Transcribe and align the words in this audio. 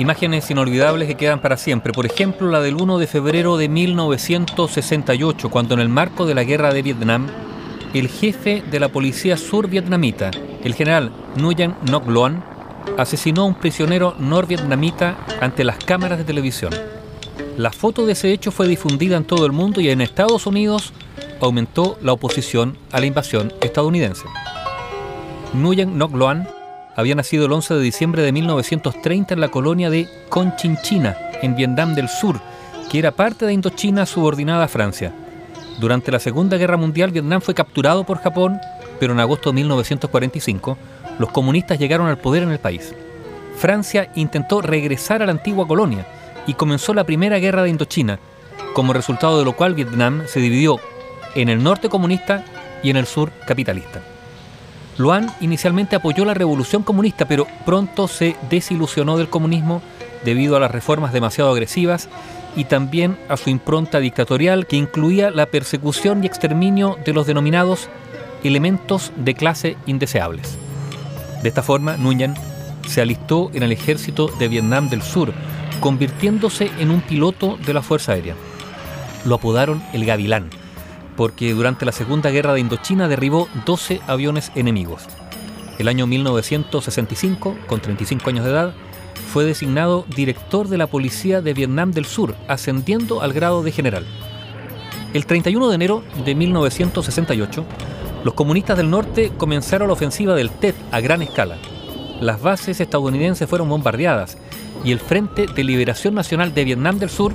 Imágenes 0.00 0.50
inolvidables 0.50 1.08
que 1.08 1.14
quedan 1.14 1.42
para 1.42 1.58
siempre. 1.58 1.92
Por 1.92 2.06
ejemplo, 2.06 2.48
la 2.48 2.60
del 2.60 2.76
1 2.76 2.96
de 2.96 3.06
febrero 3.06 3.58
de 3.58 3.68
1968, 3.68 5.50
cuando 5.50 5.74
en 5.74 5.80
el 5.80 5.90
marco 5.90 6.24
de 6.24 6.34
la 6.34 6.42
guerra 6.42 6.72
de 6.72 6.80
Vietnam, 6.80 7.26
el 7.92 8.08
jefe 8.08 8.62
de 8.70 8.80
la 8.80 8.88
policía 8.88 9.36
survietnamita, 9.36 10.30
el 10.64 10.72
general 10.72 11.12
Nguyen 11.36 11.74
Ngoc 11.84 12.08
Loan, 12.08 12.42
asesinó 12.96 13.42
a 13.42 13.44
un 13.44 13.56
prisionero 13.56 14.14
norvietnamita 14.18 15.18
ante 15.38 15.64
las 15.64 15.76
cámaras 15.76 16.16
de 16.16 16.24
televisión. 16.24 16.72
La 17.58 17.70
foto 17.70 18.06
de 18.06 18.12
ese 18.12 18.32
hecho 18.32 18.50
fue 18.52 18.66
difundida 18.68 19.18
en 19.18 19.24
todo 19.24 19.44
el 19.44 19.52
mundo 19.52 19.82
y 19.82 19.90
en 19.90 20.00
Estados 20.00 20.46
Unidos 20.46 20.94
aumentó 21.42 21.98
la 22.00 22.14
oposición 22.14 22.78
a 22.90 23.00
la 23.00 23.06
invasión 23.06 23.52
estadounidense. 23.60 24.24
Nguyen 25.52 25.98
Ngoc 25.98 26.14
Loan 26.14 26.48
había 26.96 27.14
nacido 27.14 27.46
el 27.46 27.52
11 27.52 27.74
de 27.74 27.80
diciembre 27.80 28.22
de 28.22 28.32
1930 28.32 29.34
en 29.34 29.40
la 29.40 29.48
colonia 29.48 29.90
de 29.90 30.08
Conchinchina, 30.28 31.16
en 31.42 31.54
Vietnam 31.56 31.94
del 31.94 32.08
Sur, 32.08 32.40
que 32.90 32.98
era 32.98 33.12
parte 33.12 33.46
de 33.46 33.52
Indochina 33.52 34.06
subordinada 34.06 34.64
a 34.64 34.68
Francia. 34.68 35.12
Durante 35.78 36.12
la 36.12 36.18
Segunda 36.18 36.56
Guerra 36.56 36.76
Mundial, 36.76 37.10
Vietnam 37.10 37.40
fue 37.40 37.54
capturado 37.54 38.04
por 38.04 38.18
Japón, 38.18 38.60
pero 38.98 39.12
en 39.12 39.20
agosto 39.20 39.50
de 39.50 39.54
1945 39.54 40.76
los 41.18 41.30
comunistas 41.30 41.78
llegaron 41.78 42.08
al 42.08 42.18
poder 42.18 42.42
en 42.42 42.50
el 42.50 42.58
país. 42.58 42.94
Francia 43.56 44.10
intentó 44.14 44.62
regresar 44.62 45.22
a 45.22 45.26
la 45.26 45.32
antigua 45.32 45.66
colonia 45.66 46.06
y 46.46 46.54
comenzó 46.54 46.94
la 46.94 47.04
Primera 47.04 47.38
Guerra 47.38 47.62
de 47.62 47.70
Indochina, 47.70 48.18
como 48.74 48.92
resultado 48.92 49.38
de 49.38 49.44
lo 49.44 49.54
cual 49.54 49.74
Vietnam 49.74 50.22
se 50.26 50.40
dividió 50.40 50.80
en 51.34 51.48
el 51.48 51.62
norte 51.62 51.88
comunista 51.88 52.44
y 52.82 52.90
en 52.90 52.96
el 52.96 53.06
sur 53.06 53.30
capitalista. 53.46 54.00
Luan 54.98 55.30
inicialmente 55.40 55.96
apoyó 55.96 56.24
la 56.24 56.34
revolución 56.34 56.82
comunista, 56.82 57.26
pero 57.26 57.46
pronto 57.64 58.08
se 58.08 58.36
desilusionó 58.50 59.16
del 59.16 59.30
comunismo 59.30 59.82
debido 60.24 60.56
a 60.56 60.60
las 60.60 60.70
reformas 60.70 61.12
demasiado 61.12 61.50
agresivas 61.50 62.08
y 62.56 62.64
también 62.64 63.16
a 63.28 63.36
su 63.36 63.50
impronta 63.50 64.00
dictatorial 64.00 64.66
que 64.66 64.76
incluía 64.76 65.30
la 65.30 65.46
persecución 65.46 66.22
y 66.22 66.26
exterminio 66.26 66.98
de 67.04 67.12
los 67.12 67.26
denominados 67.26 67.88
elementos 68.44 69.12
de 69.16 69.34
clase 69.34 69.76
indeseables. 69.86 70.58
De 71.42 71.48
esta 71.48 71.62
forma, 71.62 71.96
Nguyen 71.96 72.34
se 72.86 73.00
alistó 73.00 73.50
en 73.54 73.62
el 73.62 73.72
ejército 73.72 74.28
de 74.38 74.48
Vietnam 74.48 74.88
del 74.88 75.02
Sur, 75.02 75.32
convirtiéndose 75.80 76.70
en 76.78 76.90
un 76.90 77.00
piloto 77.00 77.58
de 77.64 77.72
la 77.72 77.82
Fuerza 77.82 78.12
Aérea. 78.12 78.34
Lo 79.24 79.36
apodaron 79.36 79.82
el 79.92 80.04
Gavilán 80.04 80.50
porque 81.20 81.52
durante 81.52 81.84
la 81.84 81.92
Segunda 81.92 82.30
Guerra 82.30 82.54
de 82.54 82.60
Indochina 82.60 83.06
derribó 83.06 83.46
12 83.66 84.00
aviones 84.06 84.50
enemigos. 84.54 85.02
El 85.78 85.88
año 85.88 86.06
1965, 86.06 87.58
con 87.66 87.80
35 87.80 88.30
años 88.30 88.46
de 88.46 88.50
edad, 88.50 88.72
fue 89.30 89.44
designado 89.44 90.06
director 90.16 90.68
de 90.68 90.78
la 90.78 90.86
Policía 90.86 91.42
de 91.42 91.52
Vietnam 91.52 91.92
del 91.92 92.06
Sur, 92.06 92.36
ascendiendo 92.48 93.20
al 93.20 93.34
grado 93.34 93.62
de 93.62 93.70
general. 93.70 94.06
El 95.12 95.26
31 95.26 95.68
de 95.68 95.74
enero 95.74 96.02
de 96.24 96.34
1968, 96.34 97.66
los 98.24 98.32
comunistas 98.32 98.78
del 98.78 98.88
norte 98.88 99.30
comenzaron 99.36 99.88
la 99.88 99.92
ofensiva 99.92 100.34
del 100.34 100.48
TET 100.48 100.74
a 100.90 101.00
gran 101.00 101.20
escala. 101.20 101.58
Las 102.22 102.40
bases 102.40 102.80
estadounidenses 102.80 103.46
fueron 103.46 103.68
bombardeadas 103.68 104.38
y 104.84 104.92
el 104.92 105.00
Frente 105.00 105.44
de 105.54 105.64
Liberación 105.64 106.14
Nacional 106.14 106.54
de 106.54 106.64
Vietnam 106.64 106.98
del 106.98 107.10
Sur, 107.10 107.34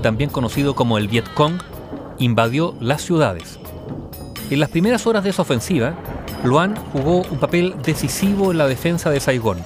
también 0.00 0.30
conocido 0.30 0.74
como 0.74 0.96
el 0.96 1.08
Vietcong, 1.08 1.75
invadió 2.18 2.74
las 2.80 3.02
ciudades. 3.02 3.58
En 4.50 4.60
las 4.60 4.70
primeras 4.70 5.06
horas 5.06 5.24
de 5.24 5.30
esa 5.30 5.42
ofensiva, 5.42 5.94
Luan 6.44 6.76
jugó 6.92 7.22
un 7.22 7.38
papel 7.38 7.74
decisivo 7.82 8.52
en 8.52 8.58
la 8.58 8.68
defensa 8.68 9.10
de 9.10 9.20
Saigón. 9.20 9.58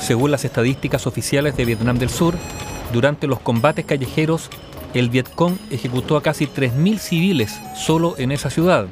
Según 0.00 0.30
las 0.30 0.44
estadísticas 0.44 1.06
oficiales 1.06 1.56
de 1.56 1.64
Vietnam 1.64 1.98
del 1.98 2.10
Sur, 2.10 2.34
durante 2.92 3.26
los 3.26 3.40
combates 3.40 3.84
callejeros, 3.84 4.50
el 4.94 5.10
Vietcong 5.10 5.58
ejecutó 5.70 6.16
a 6.16 6.22
casi 6.22 6.46
3.000 6.46 6.98
civiles 6.98 7.60
solo 7.74 8.14
en 8.18 8.30
esa 8.30 8.50
ciudad. 8.50 8.86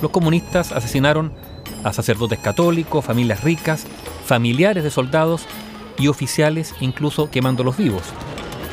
Los 0.00 0.10
comunistas 0.10 0.72
asesinaron 0.72 1.32
a 1.84 1.92
sacerdotes 1.92 2.38
católicos, 2.38 3.04
familias 3.04 3.44
ricas, 3.44 3.84
familiares 4.24 4.84
de 4.84 4.90
soldados 4.90 5.46
y 5.98 6.08
oficiales, 6.08 6.74
incluso 6.80 7.30
quemándolos 7.30 7.76
vivos. 7.76 8.02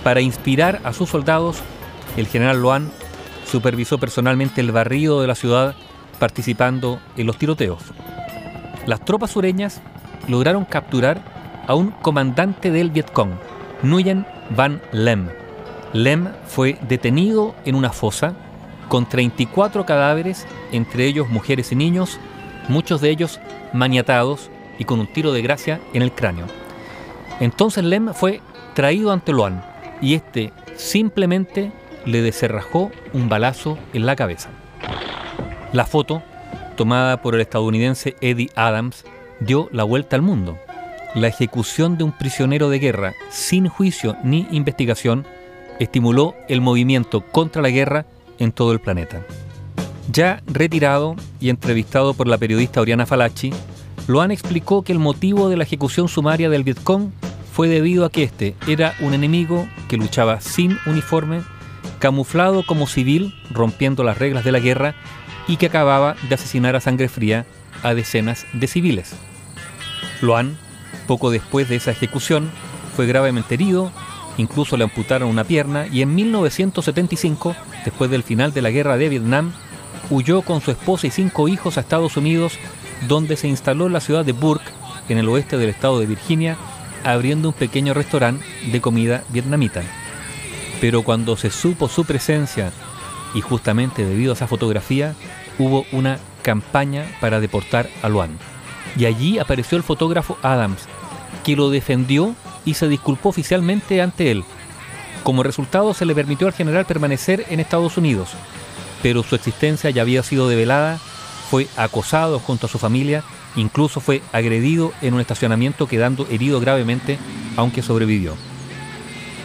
Para 0.03 0.21
inspirar 0.21 0.81
a 0.83 0.93
sus 0.93 1.09
soldados, 1.09 1.57
el 2.17 2.27
general 2.27 2.61
Luan 2.61 2.91
supervisó 3.45 3.97
personalmente 3.97 4.61
el 4.61 4.71
barrido 4.71 5.21
de 5.21 5.27
la 5.27 5.35
ciudad 5.35 5.75
participando 6.19 6.99
en 7.17 7.27
los 7.27 7.37
tiroteos. 7.37 7.81
Las 8.85 9.03
tropas 9.03 9.31
sureñas 9.31 9.81
lograron 10.27 10.65
capturar 10.65 11.21
a 11.67 11.75
un 11.75 11.91
comandante 11.91 12.71
del 12.71 12.91
Vietcong, 12.91 13.31
Nguyen 13.83 14.25
Van 14.55 14.81
Lem. 14.91 15.29
Lem 15.93 16.29
fue 16.45 16.77
detenido 16.87 17.55
en 17.65 17.75
una 17.75 17.91
fosa 17.91 18.33
con 18.87 19.07
34 19.07 19.85
cadáveres, 19.85 20.45
entre 20.71 21.05
ellos 21.05 21.29
mujeres 21.29 21.71
y 21.71 21.75
niños, 21.75 22.19
muchos 22.67 23.01
de 23.01 23.09
ellos 23.09 23.39
maniatados 23.73 24.49
y 24.77 24.85
con 24.85 24.99
un 24.99 25.07
tiro 25.07 25.31
de 25.31 25.41
gracia 25.41 25.79
en 25.93 26.01
el 26.01 26.11
cráneo. 26.11 26.45
Entonces 27.39 27.83
Lem 27.83 28.13
fue 28.13 28.41
traído 28.73 29.11
ante 29.11 29.31
Luan 29.31 29.63
y 30.01 30.13
este 30.13 30.53
simplemente 30.75 31.71
le 32.05 32.21
deserrajó 32.21 32.91
un 33.13 33.29
balazo 33.29 33.77
en 33.93 34.05
la 34.05 34.15
cabeza. 34.15 34.49
La 35.73 35.85
foto, 35.85 36.23
tomada 36.77 37.21
por 37.21 37.35
el 37.35 37.41
estadounidense 37.41 38.15
Eddie 38.21 38.49
Adams, 38.55 39.05
dio 39.39 39.69
la 39.71 39.83
vuelta 39.83 40.15
al 40.15 40.21
mundo. 40.21 40.57
La 41.13 41.27
ejecución 41.27 41.97
de 41.97 42.03
un 42.03 42.11
prisionero 42.11 42.69
de 42.69 42.79
guerra 42.79 43.13
sin 43.29 43.67
juicio 43.67 44.17
ni 44.23 44.47
investigación 44.51 45.25
estimuló 45.79 46.35
el 46.47 46.61
movimiento 46.61 47.21
contra 47.21 47.61
la 47.61 47.69
guerra 47.69 48.05
en 48.39 48.51
todo 48.51 48.71
el 48.71 48.79
planeta. 48.79 49.25
Ya 50.11 50.41
retirado 50.45 51.15
y 51.39 51.49
entrevistado 51.49 52.13
por 52.13 52.27
la 52.27 52.37
periodista 52.37 52.81
Oriana 52.81 53.05
Falachi, 53.05 53.51
Loan 54.07 54.31
explicó 54.31 54.83
que 54.83 54.93
el 54.93 54.99
motivo 54.99 55.49
de 55.49 55.57
la 55.57 55.63
ejecución 55.63 56.07
sumaria 56.07 56.49
del 56.49 56.63
Vietcong 56.63 57.09
fue 57.51 57.67
debido 57.67 58.05
a 58.05 58.11
que 58.11 58.23
este 58.23 58.55
era 58.67 58.93
un 58.99 59.13
enemigo 59.13 59.67
que 59.87 59.97
luchaba 59.97 60.41
sin 60.41 60.77
uniforme 60.85 61.41
camuflado 62.05 62.61
como 62.61 62.85
civil, 62.85 63.33
rompiendo 63.49 64.03
las 64.03 64.19
reglas 64.19 64.43
de 64.43 64.51
la 64.51 64.59
guerra, 64.59 64.93
y 65.47 65.57
que 65.57 65.65
acababa 65.65 66.15
de 66.29 66.35
asesinar 66.35 66.75
a 66.75 66.79
sangre 66.79 67.09
fría 67.09 67.47
a 67.81 67.95
decenas 67.95 68.45
de 68.53 68.67
civiles. 68.67 69.15
Luan, 70.21 70.55
poco 71.07 71.31
después 71.31 71.67
de 71.67 71.77
esa 71.77 71.89
ejecución, 71.89 72.51
fue 72.95 73.07
gravemente 73.07 73.55
herido, 73.55 73.91
incluso 74.37 74.77
le 74.77 74.83
amputaron 74.83 75.29
una 75.29 75.45
pierna 75.45 75.87
y 75.87 76.03
en 76.03 76.13
1975, 76.13 77.55
después 77.83 78.11
del 78.11 78.21
final 78.21 78.53
de 78.53 78.61
la 78.61 78.69
guerra 78.69 78.97
de 78.97 79.09
Vietnam, 79.09 79.53
huyó 80.11 80.43
con 80.43 80.61
su 80.61 80.69
esposa 80.69 81.07
y 81.07 81.09
cinco 81.09 81.47
hijos 81.47 81.75
a 81.75 81.81
Estados 81.81 82.17
Unidos, 82.17 82.59
donde 83.07 83.35
se 83.35 83.47
instaló 83.47 83.87
en 83.87 83.93
la 83.93 83.99
ciudad 83.99 84.23
de 84.23 84.33
Burke, 84.33 84.69
en 85.09 85.17
el 85.17 85.27
oeste 85.27 85.57
del 85.57 85.69
estado 85.69 85.99
de 85.99 86.05
Virginia, 86.05 86.55
abriendo 87.03 87.47
un 87.47 87.55
pequeño 87.55 87.95
restaurante 87.95 88.45
de 88.71 88.79
comida 88.79 89.23
vietnamita 89.29 89.81
pero 90.81 91.03
cuando 91.03 91.37
se 91.37 91.49
supo 91.49 91.87
su 91.87 92.05
presencia 92.05 92.71
y 93.33 93.41
justamente 93.41 94.05
debido 94.05 94.31
a 94.31 94.35
esa 94.35 94.47
fotografía 94.47 95.15
hubo 95.57 95.85
una 95.91 96.19
campaña 96.41 97.05
para 97.19 97.39
deportar 97.39 97.89
a 98.01 98.09
Luan. 98.09 98.37
Y 98.97 99.05
allí 99.05 99.39
apareció 99.39 99.77
el 99.77 99.83
fotógrafo 99.83 100.37
Adams, 100.41 100.87
que 101.43 101.55
lo 101.55 101.69
defendió 101.69 102.35
y 102.65 102.75
se 102.75 102.87
disculpó 102.87 103.29
oficialmente 103.29 104.01
ante 104.01 104.31
él. 104.31 104.43
Como 105.23 105.43
resultado 105.43 105.93
se 105.93 106.05
le 106.05 106.15
permitió 106.15 106.47
al 106.47 106.53
general 106.53 106.85
permanecer 106.85 107.45
en 107.49 107.59
Estados 107.59 107.97
Unidos, 107.97 108.29
pero 109.01 109.23
su 109.23 109.35
existencia 109.35 109.89
ya 109.89 110.01
había 110.01 110.23
sido 110.23 110.47
develada, 110.47 110.99
fue 111.49 111.67
acosado 111.77 112.39
junto 112.39 112.67
a 112.67 112.69
su 112.69 112.79
familia, 112.79 113.23
incluso 113.55 113.99
fue 113.99 114.21
agredido 114.31 114.93
en 115.01 115.13
un 115.13 115.21
estacionamiento 115.21 115.87
quedando 115.87 116.27
herido 116.29 116.59
gravemente, 116.59 117.17
aunque 117.55 117.81
sobrevivió. 117.81 118.35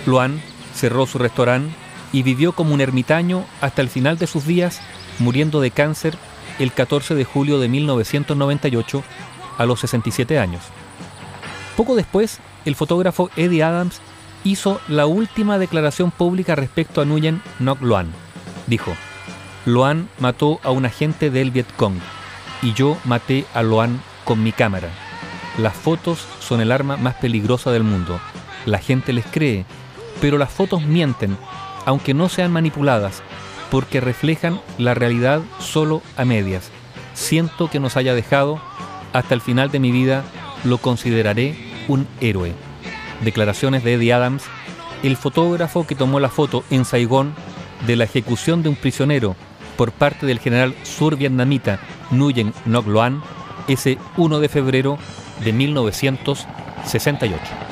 Luan 0.06 0.40
cerró 0.74 1.06
su 1.06 1.18
restaurante 1.18 1.74
y 2.12 2.22
vivió 2.22 2.52
como 2.52 2.74
un 2.74 2.80
ermitaño 2.80 3.44
hasta 3.60 3.82
el 3.82 3.88
final 3.88 4.18
de 4.18 4.26
sus 4.26 4.46
días, 4.46 4.80
muriendo 5.18 5.60
de 5.60 5.70
cáncer 5.70 6.16
el 6.58 6.72
14 6.72 7.14
de 7.14 7.24
julio 7.24 7.58
de 7.58 7.68
1998 7.68 9.02
a 9.58 9.66
los 9.66 9.80
67 9.80 10.38
años. 10.38 10.62
Poco 11.76 11.94
después, 11.94 12.40
el 12.64 12.74
fotógrafo 12.74 13.30
Eddie 13.36 13.62
Adams 13.62 14.00
hizo 14.44 14.80
la 14.88 15.06
última 15.06 15.58
declaración 15.58 16.10
pública 16.10 16.54
respecto 16.54 17.00
a 17.00 17.04
Nguyen 17.04 17.42
Ngoc 17.58 17.80
Loan. 17.82 18.10
Dijo, 18.66 18.92
Loan 19.64 20.08
mató 20.18 20.60
a 20.62 20.70
un 20.70 20.86
agente 20.86 21.30
del 21.30 21.50
Vietcong 21.50 21.98
y 22.62 22.72
yo 22.72 22.96
maté 23.04 23.46
a 23.54 23.62
Loan 23.62 24.00
con 24.24 24.42
mi 24.42 24.52
cámara. 24.52 24.88
Las 25.58 25.74
fotos 25.74 26.26
son 26.40 26.60
el 26.60 26.72
arma 26.72 26.96
más 26.96 27.14
peligrosa 27.16 27.70
del 27.70 27.82
mundo. 27.82 28.20
La 28.66 28.78
gente 28.78 29.12
les 29.12 29.26
cree 29.26 29.64
pero 30.20 30.38
las 30.38 30.50
fotos 30.50 30.82
mienten, 30.82 31.36
aunque 31.86 32.14
no 32.14 32.28
sean 32.28 32.52
manipuladas, 32.52 33.22
porque 33.70 34.00
reflejan 34.00 34.60
la 34.78 34.94
realidad 34.94 35.40
solo 35.58 36.02
a 36.16 36.24
medias. 36.24 36.70
Siento 37.14 37.70
que 37.70 37.80
nos 37.80 37.96
haya 37.96 38.14
dejado, 38.14 38.60
hasta 39.12 39.34
el 39.34 39.40
final 39.40 39.70
de 39.70 39.80
mi 39.80 39.90
vida 39.90 40.22
lo 40.64 40.78
consideraré 40.78 41.56
un 41.88 42.06
héroe. 42.20 42.54
declaraciones 43.22 43.84
de 43.84 43.94
Eddie 43.94 44.14
Adams, 44.14 44.44
el 45.02 45.16
fotógrafo 45.16 45.86
que 45.86 45.94
tomó 45.94 46.20
la 46.20 46.30
foto 46.30 46.64
en 46.70 46.84
Saigón 46.84 47.34
de 47.86 47.96
la 47.96 48.04
ejecución 48.04 48.62
de 48.62 48.70
un 48.70 48.76
prisionero 48.76 49.36
por 49.76 49.92
parte 49.92 50.26
del 50.26 50.38
general 50.38 50.74
survietnamita 50.82 51.80
Nguyen 52.10 52.52
Ngoc 52.66 52.86
Loan 52.86 53.22
ese 53.68 53.98
1 54.16 54.40
de 54.40 54.48
febrero 54.48 54.98
de 55.44 55.52
1968. 55.52 57.69